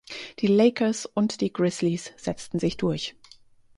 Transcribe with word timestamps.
Die 0.39 0.47
Lakers 0.47 1.05
und 1.05 1.41
die 1.41 1.53
Grizzlies 1.53 2.11
setzten 2.17 2.57
sich 2.57 2.75
durch. 2.75 3.15